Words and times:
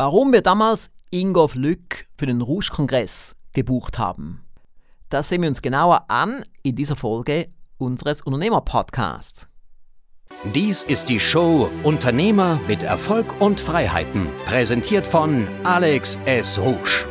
Warum 0.00 0.32
wir 0.32 0.42
damals 0.42 0.90
Ingolf 1.10 1.56
Lück 1.56 2.06
für 2.16 2.26
den 2.26 2.40
Rouge-Kongress 2.40 3.34
gebucht 3.52 3.98
haben, 3.98 4.44
das 5.08 5.28
sehen 5.28 5.42
wir 5.42 5.48
uns 5.48 5.60
genauer 5.60 6.04
an 6.06 6.44
in 6.62 6.76
dieser 6.76 6.94
Folge 6.94 7.48
unseres 7.78 8.22
Unternehmer-Podcasts. 8.22 9.48
Dies 10.54 10.84
ist 10.84 11.08
die 11.08 11.18
Show 11.18 11.68
Unternehmer 11.82 12.60
mit 12.68 12.84
Erfolg 12.84 13.40
und 13.40 13.58
Freiheiten, 13.58 14.28
präsentiert 14.46 15.04
von 15.04 15.48
Alex 15.64 16.16
S. 16.26 16.60
Rouge. 16.60 17.08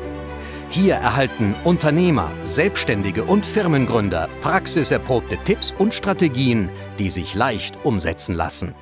Hier 0.70 0.96
erhalten 0.96 1.56
Unternehmer, 1.66 2.32
Selbstständige 2.46 3.26
und 3.26 3.46
Firmengründer 3.46 4.30
praxiserprobte 4.42 5.36
Tipps 5.44 5.74
und 5.78 5.94
Strategien, 5.94 6.70
die 7.00 7.10
sich 7.10 7.36
leicht 7.36 7.76
umsetzen 7.84 8.34
lassen. 8.34 8.74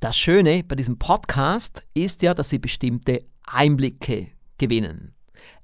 Das 0.00 0.14
Schöne 0.14 0.62
bei 0.62 0.74
diesem 0.74 0.98
Podcast 0.98 1.82
ist 1.94 2.20
ja, 2.20 2.34
dass 2.34 2.50
Sie 2.50 2.58
bestimmte 2.58 3.24
Einblicke 3.46 4.28
gewinnen. 4.58 5.14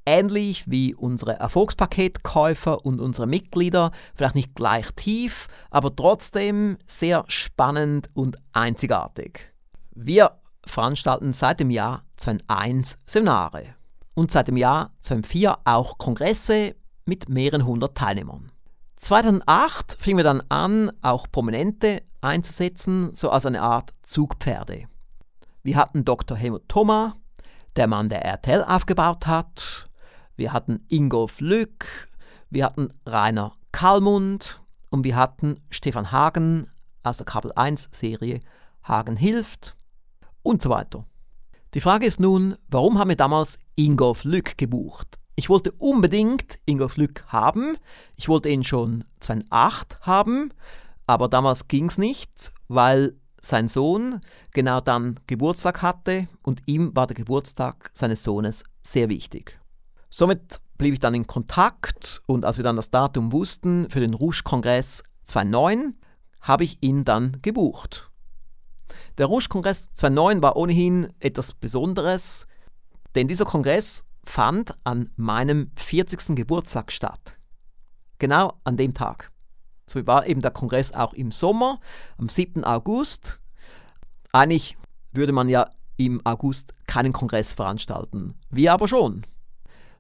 Ähnlich 0.07 0.65
wie 0.71 0.95
unsere 0.95 1.35
Erfolgspaketkäufer 1.39 2.83
und 2.87 2.99
unsere 2.99 3.27
Mitglieder, 3.27 3.91
vielleicht 4.15 4.35
nicht 4.35 4.55
gleich 4.55 4.91
tief, 4.93 5.49
aber 5.71 5.95
trotzdem 5.95 6.79
sehr 6.87 7.25
spannend 7.29 8.09
und 8.15 8.39
einzigartig. 8.53 9.53
Wir 9.95 10.39
veranstalten 10.65 11.35
seit 11.35 11.61
dem 11.61 11.71
Jahr 11.71 12.03
2001 12.17 12.97
Seminare 13.05 13.75
und 14.15 14.31
seit 14.31 14.49
dem 14.49 14.57
Jahr 14.57 14.95
2004 15.03 15.59
auch 15.65 15.99
Kongresse 15.99 16.75
mit 17.05 17.29
mehreren 17.29 17.67
hundert 17.67 17.99
Teilnehmern. 17.99 18.52
2008 19.03 19.97
fingen 19.99 20.19
wir 20.19 20.25
dann 20.25 20.45
an, 20.49 20.93
auch 21.03 21.27
Prominente 21.31 22.05
einzusetzen, 22.21 23.13
so 23.13 23.31
als 23.31 23.45
eine 23.47 23.61
Art 23.61 23.91
Zugpferde. 24.03 24.85
Wir 25.65 25.77
hatten 25.77 26.05
Dr. 26.05 26.37
Helmut 26.37 26.69
Thoma, 26.69 27.17
der 27.75 27.89
Mann, 27.89 28.09
der 28.09 28.25
RTL 28.25 28.63
aufgebaut 28.63 29.27
hat. 29.27 29.91
Wir 30.37 30.53
hatten 30.53 30.87
Ingolf 30.89 31.41
Lück, 31.41 32.09
wir 32.49 32.65
hatten 32.65 32.93
Rainer 33.05 33.55
Kallmund 33.73 34.61
und 34.91 35.03
wir 35.03 35.17
hatten 35.17 35.59
Stefan 35.71 36.13
Hagen 36.13 36.71
aus 37.03 37.17
der 37.17 37.27
Kabel 37.27 37.51
1 37.57 37.89
Serie 37.91 38.39
Hagen 38.85 39.17
hilft 39.17 39.77
und 40.45 40.63
so 40.63 40.71
weiter. 40.71 41.07
Die 41.75 41.81
Frage 41.81 42.07
ist 42.07 42.21
nun, 42.21 42.55
warum 42.69 43.01
haben 43.01 43.09
wir 43.09 43.17
damals 43.17 43.59
Ingolf 43.75 44.23
Lück 44.23 44.57
gebucht? 44.57 45.22
Ich 45.35 45.49
wollte 45.49 45.73
unbedingt 45.73 46.59
Ingolf 46.67 46.97
Lück 46.97 47.25
haben. 47.29 47.79
Ich 48.17 48.29
wollte 48.29 48.51
ihn 48.51 48.65
schon 48.65 49.05
2008 49.21 50.01
haben, 50.03 50.53
aber 51.07 51.29
damals 51.29 51.69
ging 51.69 51.87
es 51.87 51.97
nicht, 51.99 52.53
weil 52.69 53.17
sein 53.41 53.69
Sohn 53.69 54.21
genau 54.53 54.81
dann 54.81 55.19
Geburtstag 55.27 55.83
hatte 55.83 56.29
und 56.43 56.63
ihm 56.67 56.95
war 56.95 57.07
der 57.07 57.17
Geburtstag 57.17 57.91
seines 57.93 58.23
Sohnes 58.23 58.65
sehr 58.83 59.09
wichtig. 59.09 59.59
Somit 60.11 60.61
blieb 60.79 60.95
ich 60.95 61.01
dann 61.01 61.15
in 61.15 61.27
Kontakt 61.27 62.21
und 62.27 62.45
als 62.45 62.59
wir 62.59 62.65
dann 62.65 62.77
das 62.77 62.91
Datum 62.91 63.33
wussten 63.33 63.89
für 63.89 64.01
den 64.01 64.15
Rouge-Kongress 64.15 65.03
2009, 65.25 65.97
habe 66.43 66.65
ich 66.65 66.79
ihn 66.83 67.05
dann 67.05 67.39
gebucht. 67.41 68.11
Der 69.19 69.27
Rouge-Kongress 69.27 69.93
2009 69.95 70.43
war 70.43 70.57
ohnehin 70.57 71.13
etwas 71.21 71.55
Besonderes, 71.55 72.47
denn 73.15 73.29
dieser 73.29 73.45
Kongress 73.45 74.05
fand 74.25 74.77
an 74.85 75.11
meinem 75.17 75.71
40. 75.77 76.37
Geburtstag 76.37 76.93
statt. 76.93 77.37
Genau 78.19 78.55
an 78.65 78.77
dem 78.77 78.95
Tag. 78.95 79.31
So 79.87 80.07
war 80.07 80.27
eben 80.27 80.43
der 80.43 80.53
Kongress 80.53 80.93
auch 80.93 81.13
im 81.13 81.33
Sommer, 81.33 81.81
am 82.19 82.29
7. 82.29 82.65
August. 82.65 83.41
Eigentlich 84.33 84.77
würde 85.13 85.33
man 85.33 85.49
ja 85.49 85.69
im 85.97 86.25
August 86.25 86.73
keinen 86.87 87.13
Kongress 87.13 87.55
veranstalten. 87.55 88.35
Wir 88.51 88.73
aber 88.73 88.89
schon. 88.89 89.25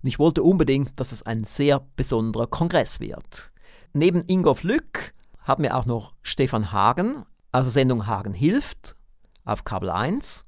Und 0.02 0.08
ich 0.08 0.18
wollte 0.18 0.42
unbedingt, 0.42 0.98
dass 0.98 1.12
es 1.12 1.22
ein 1.22 1.44
sehr 1.44 1.86
besonderer 1.96 2.46
Kongress 2.46 3.00
wird. 3.00 3.52
Neben 3.92 4.24
Ingolf 4.26 4.62
Lück 4.62 5.14
haben 5.40 5.62
wir 5.62 5.76
auch 5.76 5.86
noch 5.86 6.14
Stefan 6.22 6.72
Hagen 6.72 7.24
aus 7.52 7.66
der 7.66 7.72
Sendung 7.72 8.06
Hagen 8.06 8.32
hilft 8.32 8.96
auf 9.44 9.64
Kabel 9.64 9.90
1. 9.90 10.46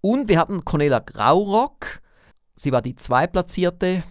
Und 0.00 0.28
wir 0.28 0.38
hatten 0.38 0.64
Cornelia 0.64 0.98
Graurock. 0.98 2.02
Sie 2.56 2.70
war 2.70 2.82
die 2.82 2.94
Zweitplatzierte 2.94 4.04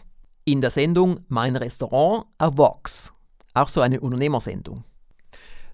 in 0.43 0.59
der 0.59 0.69
Sendung 0.69 1.21
Mein 1.29 1.55
Restaurant 1.55 2.25
auf 2.37 2.57
Vox. 2.57 3.13
Auch 3.53 3.69
so 3.69 3.79
eine 3.79 4.01
Unternehmersendung. 4.01 4.83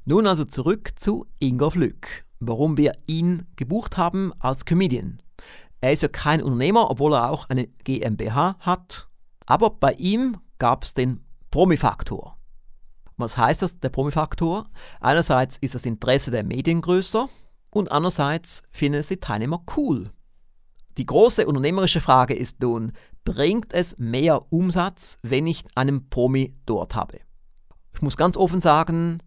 Nun 0.05 0.27
also 0.27 0.45
zurück 0.45 0.91
zu 0.95 1.25
Ingolf 1.39 1.75
Lück, 1.75 2.25
warum 2.39 2.77
wir 2.77 2.93
ihn 3.07 3.47
gebucht 3.55 3.97
haben 3.97 4.33
als 4.39 4.65
Comedian. 4.65 5.21
Er 5.81 5.93
ist 5.93 6.03
ja 6.03 6.09
kein 6.09 6.43
Unternehmer, 6.43 6.91
obwohl 6.91 7.13
er 7.13 7.31
auch 7.31 7.49
eine 7.49 7.67
GmbH 7.67 8.57
hat. 8.59 9.07
Aber 9.45 9.71
bei 9.71 9.93
ihm 9.93 10.37
gab 10.59 10.83
es 10.83 10.93
den 10.93 11.23
Promifaktor. 11.51 12.37
Was 13.17 13.37
heißt 13.37 13.63
das, 13.63 13.79
der 13.79 13.89
Promifaktor? 13.89 14.69
Einerseits 14.99 15.57
ist 15.57 15.73
das 15.75 15.85
Interesse 15.85 16.31
der 16.31 16.43
Medien 16.43 16.81
größer 16.81 17.29
und 17.71 17.91
andererseits 17.91 18.61
finden 18.71 18.99
es 18.99 19.07
die 19.07 19.17
Teilnehmer 19.17 19.63
cool. 19.75 20.11
Die 20.97 21.05
große 21.05 21.45
unternehmerische 21.45 22.01
Frage 22.01 22.33
ist 22.33 22.61
nun, 22.61 22.91
bringt 23.23 23.73
es 23.73 23.97
mehr 23.97 24.51
Umsatz, 24.51 25.17
wenn 25.21 25.47
ich 25.47 25.63
einen 25.75 26.09
Promi 26.09 26.55
dort 26.65 26.95
habe? 26.95 27.19
Ich 27.93 28.01
muss 28.01 28.17
ganz 28.17 28.37
offen 28.37 28.61
sagen, 28.61 29.19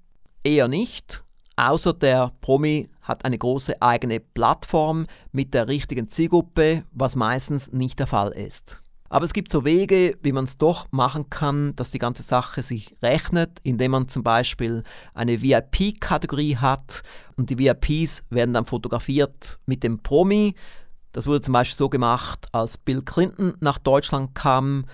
eher 0.44 0.68
nicht, 0.68 1.24
außer 1.56 1.92
der 1.92 2.32
Promi 2.40 2.88
hat 3.02 3.24
eine 3.24 3.38
große 3.38 3.80
eigene 3.80 4.20
Plattform 4.20 5.06
mit 5.32 5.54
der 5.54 5.68
richtigen 5.68 6.08
Zielgruppe, 6.08 6.84
was 6.92 7.16
meistens 7.16 7.72
nicht 7.72 7.98
der 7.98 8.06
Fall 8.06 8.30
ist. 8.32 8.82
Aber 9.12 9.26
es 9.26 9.34
gibt 9.34 9.52
so 9.52 9.66
Wege, 9.66 10.16
wie 10.22 10.32
man 10.32 10.44
es 10.44 10.56
doch 10.56 10.86
machen 10.90 11.28
kann, 11.28 11.76
dass 11.76 11.90
die 11.90 11.98
ganze 11.98 12.22
Sache 12.22 12.62
sich 12.62 12.94
rechnet, 13.02 13.58
indem 13.62 13.90
man 13.90 14.08
zum 14.08 14.22
Beispiel 14.22 14.84
eine 15.12 15.42
VIP-Kategorie 15.42 16.56
hat 16.56 17.02
und 17.36 17.50
die 17.50 17.58
VIPs 17.58 18.24
werden 18.30 18.54
dann 18.54 18.64
fotografiert 18.64 19.58
mit 19.66 19.82
dem 19.82 20.02
Promi. 20.02 20.54
Das 21.12 21.26
wurde 21.26 21.42
zum 21.42 21.52
Beispiel 21.52 21.76
so 21.76 21.88
gemacht, 21.88 22.48
als 22.52 22.78
Bill 22.78 23.02
Clinton 23.02 23.54
nach 23.60 23.78
Deutschland 23.78 24.34
kam, 24.34 24.86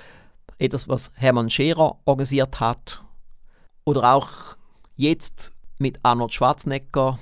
etwas, 0.59 0.89
was 0.89 1.13
Hermann 1.15 1.51
Scherer 1.51 1.99
organisiert 2.05 2.59
hat 2.59 3.03
oder 3.85 4.13
auch 4.15 4.57
jetzt 4.97 5.53
mit 5.79 6.01
Arnold 6.03 6.33
Schwarzenegger, 6.33 7.19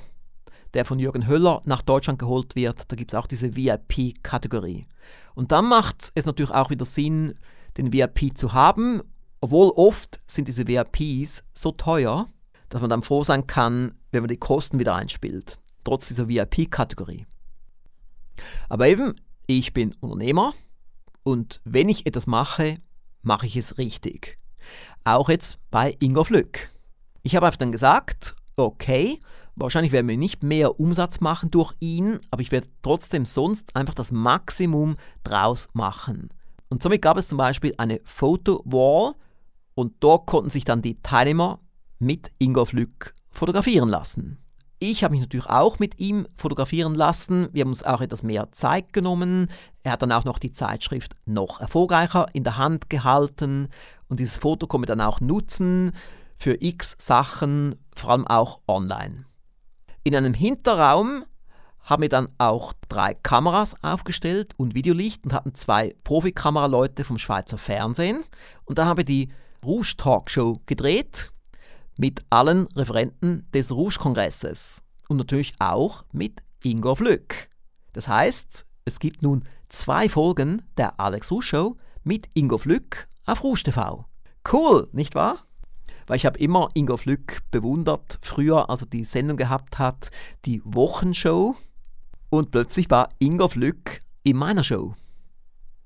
der 0.72 0.84
von 0.86 0.98
Jürgen 0.98 1.26
Höller 1.26 1.60
nach 1.64 1.82
Deutschland 1.82 2.18
geholt 2.18 2.56
wird. 2.56 2.90
Da 2.90 2.96
gibt 2.96 3.12
es 3.12 3.18
auch 3.18 3.26
diese 3.26 3.54
VIP-Kategorie. 3.54 4.86
Und 5.34 5.52
dann 5.52 5.66
macht 5.66 6.10
es 6.14 6.24
natürlich 6.24 6.50
auch 6.50 6.70
wieder 6.70 6.86
Sinn, 6.86 7.34
den 7.76 7.92
VIP 7.92 8.36
zu 8.36 8.54
haben, 8.54 9.02
obwohl 9.40 9.70
oft 9.76 10.18
sind 10.26 10.48
diese 10.48 10.66
VIPs 10.66 11.44
so 11.52 11.72
teuer, 11.72 12.26
dass 12.70 12.80
man 12.80 12.90
dann 12.90 13.02
froh 13.02 13.22
sein 13.22 13.46
kann, 13.46 13.94
wenn 14.10 14.22
man 14.22 14.28
die 14.28 14.38
Kosten 14.38 14.78
wieder 14.78 14.94
einspielt, 14.94 15.58
trotz 15.84 16.08
dieser 16.08 16.28
VIP-Kategorie. 16.28 17.26
Aber 18.68 18.88
eben, 18.88 19.14
ich 19.46 19.72
bin 19.72 19.94
Unternehmer 20.00 20.54
und 21.22 21.60
wenn 21.64 21.88
ich 21.88 22.06
etwas 22.06 22.26
mache, 22.26 22.78
mache 23.22 23.46
ich 23.46 23.56
es 23.56 23.78
richtig. 23.78 24.38
Auch 25.04 25.28
jetzt 25.28 25.58
bei 25.70 25.94
Ingolf 26.00 26.30
Lück. 26.30 26.72
Ich 27.22 27.36
habe 27.36 27.46
einfach 27.46 27.58
dann 27.58 27.72
gesagt, 27.72 28.36
okay, 28.56 29.20
wahrscheinlich 29.56 29.92
werden 29.92 30.08
wir 30.08 30.16
nicht 30.16 30.42
mehr 30.42 30.78
Umsatz 30.78 31.20
machen 31.20 31.50
durch 31.50 31.74
ihn, 31.80 32.20
aber 32.30 32.42
ich 32.42 32.52
werde 32.52 32.68
trotzdem 32.82 33.26
sonst 33.26 33.74
einfach 33.74 33.94
das 33.94 34.12
Maximum 34.12 34.94
draus 35.24 35.68
machen. 35.72 36.30
Und 36.68 36.82
somit 36.82 37.02
gab 37.02 37.16
es 37.16 37.28
zum 37.28 37.38
Beispiel 37.38 37.74
eine 37.78 38.00
Photo-Wall 38.04 39.14
und 39.74 39.94
dort 40.00 40.26
konnten 40.26 40.50
sich 40.50 40.64
dann 40.64 40.82
die 40.82 41.00
Teilnehmer 41.02 41.60
mit 41.98 42.30
Ingolf 42.38 42.72
Lück 42.72 43.14
fotografieren 43.30 43.88
lassen. 43.88 44.38
Ich 44.78 45.02
habe 45.02 45.12
mich 45.12 45.20
natürlich 45.20 45.46
auch 45.46 45.78
mit 45.78 46.00
ihm 46.00 46.26
fotografieren 46.36 46.94
lassen. 46.94 47.48
Wir 47.52 47.62
haben 47.62 47.70
uns 47.70 47.82
auch 47.82 48.02
etwas 48.02 48.22
mehr 48.22 48.52
Zeit 48.52 48.92
genommen. 48.92 49.48
Er 49.82 49.92
hat 49.92 50.02
dann 50.02 50.12
auch 50.12 50.24
noch 50.24 50.38
die 50.38 50.52
Zeitschrift 50.52 51.14
noch 51.24 51.60
erfolgreicher 51.60 52.26
in 52.34 52.44
der 52.44 52.58
Hand 52.58 52.90
gehalten 52.90 53.68
und 54.08 54.20
dieses 54.20 54.36
Foto 54.36 54.66
kann 54.66 54.82
man 54.82 54.88
dann 54.88 55.00
auch 55.00 55.20
nutzen 55.20 55.92
für 56.36 56.60
x 56.60 56.94
Sachen, 56.98 57.76
vor 57.94 58.10
allem 58.10 58.26
auch 58.26 58.60
online. 58.68 59.24
In 60.04 60.14
einem 60.14 60.34
Hinterraum 60.34 61.24
haben 61.80 62.02
wir 62.02 62.08
dann 62.08 62.28
auch 62.36 62.72
drei 62.88 63.14
Kameras 63.14 63.82
aufgestellt 63.82 64.52
und 64.58 64.74
Videolicht 64.74 65.24
und 65.24 65.32
hatten 65.32 65.54
zwei 65.54 65.94
Profikameraleute 66.04 67.04
vom 67.04 67.16
Schweizer 67.16 67.58
Fernsehen. 67.58 68.24
Und 68.64 68.78
da 68.78 68.86
haben 68.86 68.98
wir 68.98 69.04
die 69.04 69.32
Rouge 69.64 69.94
Talkshow 69.96 70.60
gedreht 70.66 71.32
mit 71.98 72.24
allen 72.30 72.66
Referenten 72.68 73.46
des 73.52 73.72
Rouge-Kongresses 73.72 74.82
und 75.08 75.16
natürlich 75.16 75.54
auch 75.58 76.04
mit 76.12 76.42
Ingo 76.62 76.94
Flück. 76.94 77.48
Das 77.92 78.08
heißt, 78.08 78.66
es 78.84 78.98
gibt 78.98 79.22
nun 79.22 79.44
zwei 79.68 80.08
Folgen 80.08 80.62
der 80.76 81.00
Alex 81.00 81.30
Rouge 81.30 81.46
Show 81.46 81.76
mit 82.04 82.28
Ingo 82.34 82.58
Flück 82.58 83.08
auf 83.24 83.42
Rouge 83.42 83.64
TV. 83.64 84.06
Cool, 84.50 84.88
nicht 84.92 85.14
wahr? 85.14 85.46
Weil 86.06 86.18
ich 86.18 86.26
habe 86.26 86.38
immer 86.38 86.68
Ingo 86.74 86.96
Flück 86.96 87.40
bewundert, 87.50 88.18
früher, 88.22 88.70
als 88.70 88.82
er 88.82 88.86
die 88.88 89.04
Sendung 89.04 89.36
gehabt 89.36 89.78
hat, 89.78 90.10
die 90.44 90.62
Wochenshow. 90.64 91.56
Und 92.30 92.50
plötzlich 92.50 92.90
war 92.90 93.08
Ingo 93.18 93.48
Flück 93.48 94.00
in 94.22 94.36
meiner 94.36 94.62
Show. 94.62 94.94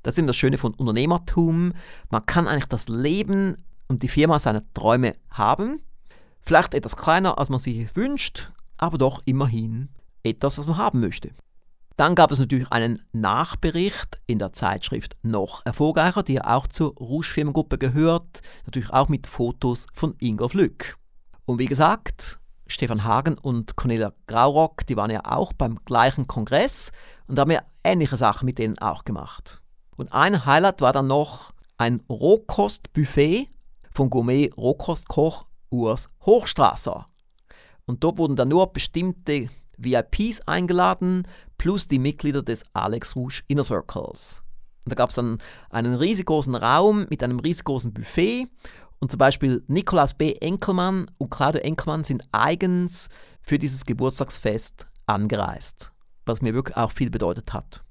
Das 0.02 0.14
ist 0.14 0.18
eben 0.18 0.26
das 0.26 0.36
Schöne 0.36 0.58
von 0.58 0.74
Unternehmertum. 0.74 1.72
Man 2.10 2.26
kann 2.26 2.48
eigentlich 2.48 2.66
das 2.66 2.88
Leben 2.88 3.56
und 3.88 4.02
die 4.02 4.08
Firma 4.08 4.38
seiner 4.38 4.62
Träume 4.72 5.12
haben. 5.30 5.80
Vielleicht 6.42 6.74
etwas 6.74 6.96
kleiner, 6.96 7.38
als 7.38 7.48
man 7.48 7.58
sich 7.58 7.78
es 7.78 7.96
wünscht, 7.96 8.52
aber 8.78 8.98
doch 8.98 9.22
immerhin 9.24 9.88
etwas, 10.22 10.58
was 10.58 10.66
man 10.66 10.78
haben 10.78 11.00
möchte. 11.00 11.30
Dann 11.96 12.14
gab 12.14 12.32
es 12.32 12.38
natürlich 12.38 12.70
einen 12.72 13.04
Nachbericht 13.12 14.22
in 14.26 14.38
der 14.38 14.54
Zeitschrift 14.54 15.16
Noch 15.22 15.64
erfolgreicher, 15.66 16.22
die 16.22 16.34
ja 16.34 16.56
auch 16.56 16.66
zur 16.66 16.94
Rouge 16.96 17.26
Firmengruppe 17.26 17.76
gehört, 17.76 18.40
natürlich 18.64 18.90
auch 18.90 19.08
mit 19.08 19.26
Fotos 19.26 19.86
von 19.92 20.14
Ingolf 20.18 20.54
Lück. 20.54 20.96
Und 21.44 21.58
wie 21.58 21.66
gesagt, 21.66 22.38
Stefan 22.66 23.04
Hagen 23.04 23.36
und 23.36 23.76
Cornelia 23.76 24.12
Graurock, 24.26 24.86
die 24.86 24.96
waren 24.96 25.10
ja 25.10 25.20
auch 25.24 25.52
beim 25.52 25.78
gleichen 25.84 26.26
Kongress 26.26 26.90
und 27.26 27.38
haben 27.38 27.50
ja 27.50 27.62
ähnliche 27.84 28.16
Sachen 28.16 28.46
mit 28.46 28.58
denen 28.58 28.78
auch 28.78 29.04
gemacht. 29.04 29.60
Und 29.96 30.12
ein 30.12 30.46
Highlight 30.46 30.80
war 30.80 30.94
dann 30.94 31.08
noch 31.08 31.52
ein 31.76 32.02
Rohkostbuffet 32.08 33.48
von 33.92 34.08
Gourmet-Rohkostkoch 34.08 35.44
Urs 35.70 36.10
Hochstrasser. 36.26 37.06
Und 37.86 38.04
dort 38.04 38.18
wurden 38.18 38.36
dann 38.36 38.48
nur 38.48 38.72
bestimmte 38.72 39.48
VIPs 39.76 40.42
eingeladen, 40.42 41.26
plus 41.58 41.88
die 41.88 41.98
Mitglieder 41.98 42.42
des 42.42 42.64
Alex 42.74 43.16
Rouge 43.16 43.42
Inner 43.48 43.64
Circles. 43.64 44.42
Und 44.84 44.92
da 44.92 44.94
gab 44.94 45.10
es 45.10 45.16
dann 45.16 45.38
einen 45.70 45.94
riesengroßen 45.94 46.54
Raum 46.54 47.06
mit 47.10 47.22
einem 47.22 47.40
riesengroßen 47.40 47.92
Buffet. 47.92 48.48
Und 48.98 49.10
zum 49.10 49.18
Beispiel 49.18 49.64
Nikolaus 49.66 50.14
B. 50.14 50.34
Enkelmann 50.34 51.06
und 51.18 51.30
Claudio 51.30 51.62
Enkelmann 51.62 52.04
sind 52.04 52.22
eigens 52.32 53.08
für 53.40 53.58
dieses 53.58 53.84
Geburtstagsfest 53.86 54.86
angereist, 55.06 55.92
was 56.26 56.42
mir 56.42 56.54
wirklich 56.54 56.76
auch 56.76 56.92
viel 56.92 57.10
bedeutet 57.10 57.52
hat. 57.52 57.82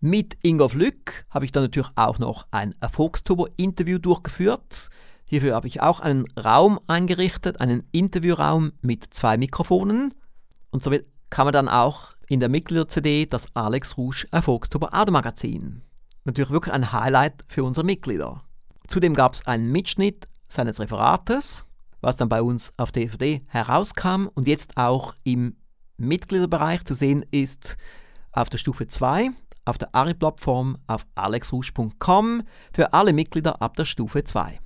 Mit 0.00 0.36
Ingolf 0.42 0.74
Lück 0.74 1.26
habe 1.30 1.44
ich 1.44 1.52
dann 1.52 1.64
natürlich 1.64 1.90
auch 1.96 2.18
noch 2.18 2.46
ein 2.50 2.74
Erfolgsturbo-Interview 2.80 3.98
durchgeführt. 3.98 4.88
Hierfür 5.28 5.54
habe 5.54 5.66
ich 5.66 5.82
auch 5.82 6.00
einen 6.00 6.24
Raum 6.38 6.78
eingerichtet, 6.86 7.60
einen 7.60 7.88
Interviewraum 7.90 8.72
mit 8.80 9.12
zwei 9.12 9.36
Mikrofonen. 9.36 10.14
Und 10.70 10.84
somit 10.84 11.06
kann 11.30 11.46
man 11.46 11.52
dann 11.52 11.68
auch 11.68 12.10
in 12.28 12.40
der 12.40 12.48
Mitglieder-CD 12.48 13.26
das 13.26 13.48
Alex 13.54 13.98
Rouge 13.98 14.26
Erfolgsturbo 14.30 14.86
Automagazin. 14.86 15.82
Natürlich 16.24 16.50
wirklich 16.50 16.74
ein 16.74 16.92
Highlight 16.92 17.44
für 17.48 17.64
unsere 17.64 17.84
Mitglieder. 17.84 18.42
Zudem 18.86 19.14
gab 19.14 19.34
es 19.34 19.46
einen 19.46 19.70
Mitschnitt 19.72 20.28
seines 20.46 20.78
Referates, 20.78 21.66
was 22.00 22.16
dann 22.16 22.28
bei 22.28 22.40
uns 22.40 22.72
auf 22.76 22.92
DVD 22.92 23.42
herauskam 23.48 24.28
und 24.34 24.46
jetzt 24.46 24.76
auch 24.76 25.14
im 25.24 25.56
Mitgliederbereich 25.96 26.84
zu 26.84 26.94
sehen 26.94 27.24
ist 27.30 27.76
auf 28.32 28.48
der 28.48 28.58
Stufe 28.58 28.86
2 28.86 29.30
auf 29.66 29.78
der 29.78 29.94
Ari-Plattform 29.94 30.78
auf 30.86 31.06
alexrusch.com 31.16 32.42
für 32.72 32.92
alle 32.92 33.12
Mitglieder 33.12 33.60
ab 33.60 33.76
der 33.76 33.84
Stufe 33.84 34.24
2. 34.24 34.60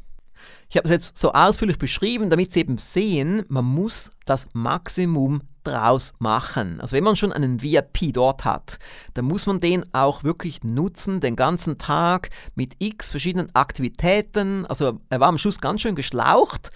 Ich 0.68 0.76
habe 0.76 0.86
es 0.86 0.92
jetzt 0.92 1.18
so 1.18 1.32
ausführlich 1.32 1.78
beschrieben, 1.78 2.30
damit 2.30 2.52
Sie 2.52 2.60
eben 2.60 2.78
sehen, 2.78 3.44
man 3.48 3.64
muss 3.64 4.12
das 4.24 4.48
Maximum 4.52 5.42
draus 5.64 6.14
machen. 6.18 6.80
Also 6.80 6.96
wenn 6.96 7.04
man 7.04 7.16
schon 7.16 7.32
einen 7.32 7.62
VIP 7.62 8.12
dort 8.12 8.44
hat, 8.44 8.78
dann 9.14 9.24
muss 9.24 9.46
man 9.46 9.60
den 9.60 9.84
auch 9.92 10.24
wirklich 10.24 10.62
nutzen, 10.64 11.20
den 11.20 11.36
ganzen 11.36 11.78
Tag 11.78 12.30
mit 12.54 12.74
x 12.78 13.10
verschiedenen 13.10 13.54
Aktivitäten. 13.54 14.66
Also 14.66 15.00
er 15.08 15.20
war 15.20 15.28
am 15.28 15.38
Schluss 15.38 15.60
ganz 15.60 15.82
schön 15.82 15.94
geschlaucht 15.94 16.70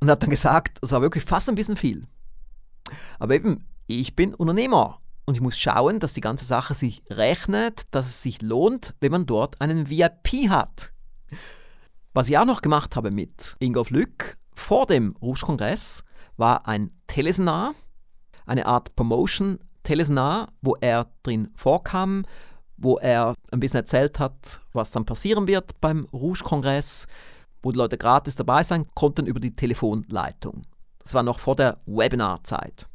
und 0.00 0.10
hat 0.10 0.22
dann 0.22 0.30
gesagt, 0.30 0.78
es 0.82 0.92
war 0.92 1.02
wirklich 1.02 1.24
fast 1.24 1.48
ein 1.48 1.54
bisschen 1.54 1.76
viel. 1.76 2.06
Aber 3.18 3.34
eben, 3.34 3.66
ich 3.86 4.16
bin 4.16 4.34
Unternehmer 4.34 4.98
und 5.26 5.34
ich 5.34 5.40
muss 5.40 5.58
schauen, 5.58 6.00
dass 6.00 6.14
die 6.14 6.20
ganze 6.20 6.44
Sache 6.44 6.74
sich 6.74 7.02
rechnet, 7.10 7.82
dass 7.90 8.06
es 8.06 8.22
sich 8.22 8.42
lohnt, 8.42 8.94
wenn 9.00 9.12
man 9.12 9.26
dort 9.26 9.60
einen 9.60 9.90
VIP 9.90 10.48
hat. 10.48 10.92
Was 12.12 12.28
ich 12.28 12.36
auch 12.36 12.44
noch 12.44 12.60
gemacht 12.60 12.96
habe 12.96 13.12
mit 13.12 13.54
Ingolf 13.60 13.90
Lück 13.90 14.36
vor 14.52 14.86
dem 14.86 15.12
Rouge-Kongress, 15.22 16.02
war 16.36 16.66
ein 16.66 16.90
Teleseminar, 17.06 17.74
eine 18.46 18.66
Art 18.66 18.96
Promotion-Teleseminar, 18.96 20.48
wo 20.60 20.74
er 20.80 21.08
drin 21.22 21.50
vorkam, 21.54 22.24
wo 22.76 22.98
er 22.98 23.34
ein 23.52 23.60
bisschen 23.60 23.78
erzählt 23.78 24.18
hat, 24.18 24.60
was 24.72 24.90
dann 24.90 25.04
passieren 25.04 25.46
wird 25.46 25.80
beim 25.80 26.04
Rouge-Kongress, 26.12 27.06
wo 27.62 27.70
die 27.70 27.78
Leute 27.78 27.96
gratis 27.96 28.34
dabei 28.34 28.64
sein 28.64 28.88
konnten 28.96 29.26
über 29.28 29.38
die 29.38 29.54
Telefonleitung. 29.54 30.62
Das 30.98 31.14
war 31.14 31.22
noch 31.22 31.38
vor 31.38 31.54
der 31.54 31.78
Webinar-Zeit. 31.86 32.88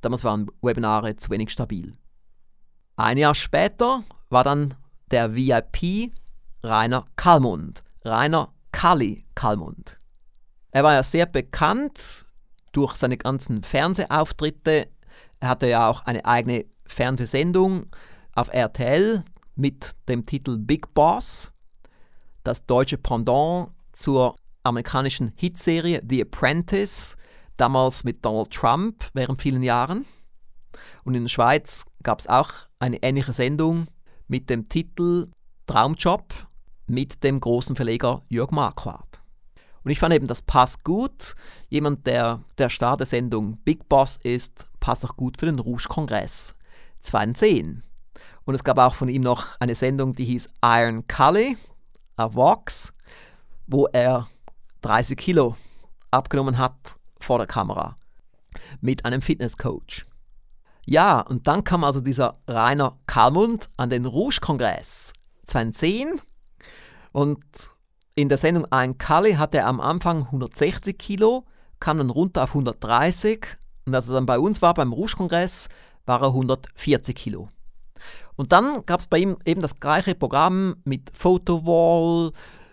Damals 0.00 0.24
waren 0.24 0.50
Webinare 0.62 1.16
zu 1.16 1.30
wenig 1.30 1.50
stabil. 1.50 1.98
Ein 2.96 3.18
Jahr 3.18 3.34
später 3.34 4.04
war 4.30 4.42
dann 4.42 4.72
der 5.10 5.34
VIP 5.36 6.14
Rainer 6.62 7.04
Kalmund, 7.16 7.82
Rainer 8.08 8.52
Kalli 8.72 9.26
Kalmund. 9.34 10.00
Er 10.70 10.84
war 10.84 10.94
ja 10.94 11.02
sehr 11.02 11.26
bekannt 11.26 12.26
durch 12.72 12.94
seine 12.94 13.16
ganzen 13.16 13.62
Fernsehauftritte. 13.62 14.88
Er 15.40 15.48
hatte 15.48 15.68
ja 15.68 15.88
auch 15.88 16.04
eine 16.04 16.24
eigene 16.24 16.66
Fernsehsendung 16.86 17.86
auf 18.34 18.48
RTL 18.52 19.24
mit 19.54 19.92
dem 20.08 20.24
Titel 20.24 20.58
Big 20.58 20.94
Boss, 20.94 21.52
das 22.44 22.64
deutsche 22.66 22.98
Pendant 22.98 23.70
zur 23.92 24.36
amerikanischen 24.62 25.32
Hitserie 25.36 26.00
The 26.08 26.22
Apprentice, 26.22 27.16
damals 27.56 28.04
mit 28.04 28.24
Donald 28.24 28.50
Trump 28.50 29.04
während 29.14 29.42
vielen 29.42 29.62
Jahren. 29.62 30.06
Und 31.04 31.14
in 31.14 31.24
der 31.24 31.30
Schweiz 31.30 31.84
gab 32.02 32.20
es 32.20 32.26
auch 32.26 32.50
eine 32.78 33.02
ähnliche 33.02 33.32
Sendung 33.32 33.88
mit 34.28 34.50
dem 34.50 34.68
Titel 34.68 35.28
Traumjob 35.66 36.47
mit 36.88 37.22
dem 37.24 37.40
großen 37.40 37.76
Verleger 37.76 38.22
Jörg 38.28 38.50
Marquardt. 38.50 39.20
Und 39.84 39.90
ich 39.90 39.98
fand 39.98 40.14
eben, 40.14 40.26
das 40.26 40.42
passt 40.42 40.84
gut. 40.84 41.34
Jemand, 41.68 42.06
der 42.06 42.42
der 42.58 42.68
Star 42.68 42.96
der 42.96 43.06
Sendung 43.06 43.58
Big 43.64 43.88
Boss 43.88 44.18
ist, 44.22 44.66
passt 44.80 45.04
auch 45.04 45.16
gut 45.16 45.38
für 45.38 45.46
den 45.46 45.58
Rouge-Kongress 45.58 46.56
2010. 47.00 47.82
Und 48.44 48.54
es 48.54 48.64
gab 48.64 48.78
auch 48.78 48.94
von 48.94 49.08
ihm 49.08 49.22
noch 49.22 49.60
eine 49.60 49.74
Sendung, 49.74 50.14
die 50.14 50.24
hieß 50.24 50.48
Iron 50.62 51.06
Cully 51.06 51.56
auf 52.16 52.34
Vox, 52.34 52.92
wo 53.66 53.86
er 53.86 54.26
30 54.82 55.16
Kilo 55.16 55.56
abgenommen 56.10 56.58
hat 56.58 56.96
vor 57.20 57.38
der 57.38 57.46
Kamera 57.46 57.96
mit 58.80 59.04
einem 59.04 59.22
Fitnesscoach. 59.22 60.06
Ja, 60.86 61.20
und 61.20 61.46
dann 61.46 61.64
kam 61.64 61.84
also 61.84 62.00
dieser 62.00 62.38
Rainer 62.46 62.98
Kalmund 63.06 63.68
an 63.76 63.90
den 63.90 64.06
Rouge-Kongress 64.06 65.12
2010 65.46 66.20
und 67.12 67.44
in 68.14 68.28
der 68.28 68.38
Sendung 68.38 68.66
Ein 68.66 68.98
Kali 68.98 69.34
hatte 69.34 69.58
er 69.58 69.66
am 69.66 69.80
Anfang 69.80 70.24
160 70.24 70.98
Kilo, 70.98 71.44
kam 71.80 71.98
dann 71.98 72.10
runter 72.10 72.44
auf 72.44 72.50
130 72.50 73.46
und 73.86 73.94
als 73.94 74.08
er 74.08 74.14
dann 74.14 74.26
bei 74.26 74.38
uns 74.38 74.60
war 74.60 74.74
beim 74.74 74.92
Rouge-Kongress, 74.92 75.68
war 76.04 76.20
er 76.20 76.28
140 76.28 77.14
Kilo. 77.14 77.48
Und 78.36 78.52
dann 78.52 78.84
gab 78.86 79.00
es 79.00 79.06
bei 79.06 79.18
ihm 79.18 79.36
eben 79.44 79.62
das 79.62 79.80
gleiche 79.80 80.14
Programm 80.14 80.76
mit 80.84 81.10
Photowall, 81.16 82.32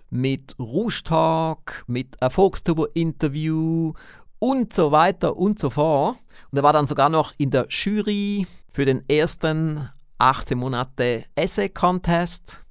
mit 0.09 0.55
Rouge 0.59 1.01
Talk, 1.03 1.83
mit 1.87 2.15
Erfolgsturbo-Interview 2.21 3.93
und 4.39 4.73
so 4.73 4.91
weiter 4.91 5.35
und 5.37 5.59
so 5.59 5.69
fort. 5.69 6.17
Und 6.51 6.57
er 6.57 6.63
war 6.63 6.73
dann 6.73 6.87
sogar 6.87 7.09
noch 7.09 7.33
in 7.37 7.49
der 7.49 7.67
Jury 7.69 8.45
für 8.71 8.85
den 8.85 9.07
ersten 9.09 9.89
18 10.17 10.57
Monate 10.57 11.25
Essay 11.35 11.69
Contest 11.69 12.65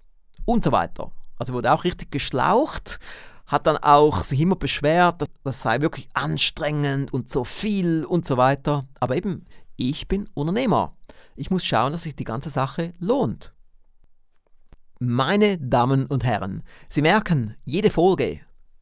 und 0.44 0.64
so 0.64 0.73
weiter. 0.73 1.11
Also 1.38 1.53
wurde 1.53 1.73
auch 1.73 1.85
richtig 1.85 2.11
geschlaucht, 2.11 2.99
hat 3.47 3.67
dann 3.67 3.76
auch 3.76 4.23
sich 4.23 4.41
immer 4.41 4.57
beschwert, 4.57 5.23
das 5.43 5.62
sei 5.62 5.81
wirklich 5.81 6.09
anstrengend 6.14 7.12
und 7.12 7.31
so 7.31 7.45
viel 7.45 8.05
und 8.05 8.26
so 8.26 8.37
weiter. 8.37 8.87
Aber 9.00 9.17
eben, 9.17 9.47
ich 9.76 10.09
bin 10.09 10.29
Unternehmer. 10.35 10.97
Ich 11.37 11.50
muss 11.50 11.64
schauen, 11.64 11.93
dass 11.93 12.05
sich 12.05 12.17
die 12.17 12.25
ganze 12.25 12.50
Sache 12.50 12.93
lohnt. 12.99 13.53
Meine 15.00 15.59
Damen 15.59 16.07
und 16.07 16.25
Herren, 16.25 16.62
Sie 16.88 17.03
merken, 17.03 17.57
jede 17.64 17.91
Folge 17.91 18.41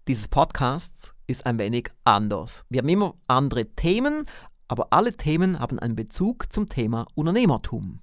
dieses 0.09 0.29
Podcasts 0.29 1.15
ist 1.29 1.47
ein 1.47 1.59
wenig 1.59 1.89
anders. 2.05 2.65
Wir 2.69 2.81
haben 2.81 2.89
immer 2.89 3.15
andere 3.29 3.67
Themen, 3.67 4.27
aber 4.69 4.89
alle 4.91 5.13
Themen 5.13 5.59
haben 5.59 5.79
einen 5.79 5.95
Bezug 5.95 6.53
zum 6.53 6.69
Thema 6.69 7.07
Unternehmertum. 7.15 8.01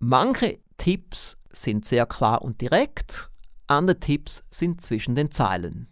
Manche 0.00 0.58
Tipps 0.76 1.38
sind 1.50 1.86
sehr 1.86 2.04
klar 2.06 2.42
und 2.42 2.60
direkt, 2.60 3.30
andere 3.66 4.00
Tipps 4.00 4.44
sind 4.50 4.80
zwischen 4.80 5.14
den 5.14 5.30
Zeilen. 5.30 5.88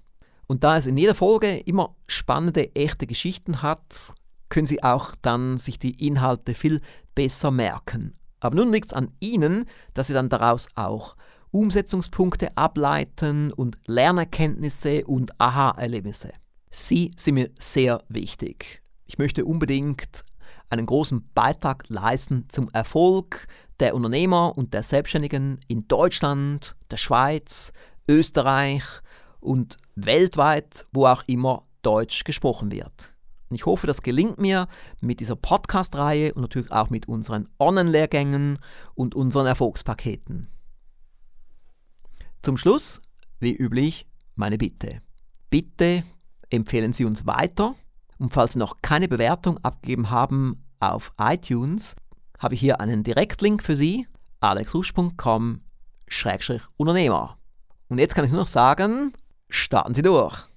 Und 0.46 0.64
da 0.64 0.76
es 0.76 0.86
in 0.86 0.96
jeder 0.96 1.14
Folge 1.14 1.58
immer 1.58 1.96
spannende, 2.06 2.74
echte 2.74 3.06
Geschichten 3.06 3.62
hat, 3.62 4.12
können 4.48 4.66
Sie 4.66 4.82
auch 4.82 5.14
dann 5.22 5.56
sich 5.56 5.78
die 5.78 6.06
Inhalte 6.06 6.54
viel 6.54 6.80
besser 7.14 7.50
merken. 7.50 8.18
Aber 8.40 8.56
nun 8.56 8.72
liegt 8.72 8.86
es 8.86 8.92
an 8.92 9.10
Ihnen, 9.20 9.64
dass 9.94 10.08
Sie 10.08 10.12
dann 10.12 10.28
daraus 10.28 10.68
auch 10.74 11.16
Umsetzungspunkte 11.52 12.56
ableiten 12.56 13.52
und 13.52 13.78
Lernerkenntnisse 13.86 15.04
und 15.06 15.40
Aha-Erlebnisse. 15.40 16.32
Sie 16.70 17.12
sind 17.16 17.34
mir 17.34 17.50
sehr 17.58 18.02
wichtig. 18.08 18.82
Ich 19.06 19.18
möchte 19.18 19.44
unbedingt 19.44 20.24
einen 20.70 20.86
großen 20.86 21.30
Beitrag 21.34 21.84
leisten 21.88 22.46
zum 22.48 22.68
Erfolg 22.70 23.46
der 23.82 23.96
Unternehmer 23.96 24.56
und 24.56 24.74
der 24.74 24.84
Selbstständigen 24.84 25.58
in 25.66 25.88
Deutschland, 25.88 26.76
der 26.92 26.98
Schweiz, 26.98 27.72
Österreich 28.08 28.84
und 29.40 29.76
weltweit, 29.96 30.86
wo 30.92 31.06
auch 31.06 31.24
immer 31.26 31.66
Deutsch 31.82 32.22
gesprochen 32.22 32.70
wird. 32.70 33.12
Und 33.48 33.56
ich 33.56 33.66
hoffe, 33.66 33.88
das 33.88 34.02
gelingt 34.02 34.38
mir 34.38 34.68
mit 35.00 35.18
dieser 35.18 35.34
Podcast-Reihe 35.34 36.32
und 36.32 36.42
natürlich 36.42 36.70
auch 36.70 36.90
mit 36.90 37.08
unseren 37.08 37.48
Online-Lehrgängen 37.58 38.60
und 38.94 39.16
unseren 39.16 39.46
Erfolgspaketen. 39.46 40.46
Zum 42.42 42.56
Schluss, 42.56 43.02
wie 43.40 43.52
üblich, 43.52 44.06
meine 44.36 44.58
Bitte. 44.58 45.02
Bitte 45.50 46.04
empfehlen 46.50 46.92
Sie 46.92 47.04
uns 47.04 47.26
weiter 47.26 47.74
und 48.18 48.32
falls 48.32 48.52
Sie 48.52 48.60
noch 48.60 48.76
keine 48.80 49.08
Bewertung 49.08 49.58
abgegeben 49.58 50.10
haben 50.10 50.64
auf 50.78 51.12
iTunes, 51.18 51.96
habe 52.42 52.54
ich 52.54 52.60
hier 52.60 52.80
einen 52.80 53.04
Direktlink 53.04 53.62
für 53.62 53.76
Sie, 53.76 54.08
alexrusch.com-Unternehmer. 54.40 57.38
Und 57.88 57.98
jetzt 57.98 58.14
kann 58.14 58.24
ich 58.24 58.32
nur 58.32 58.40
noch 58.40 58.48
sagen, 58.48 59.12
starten 59.48 59.94
Sie 59.94 60.02
durch! 60.02 60.51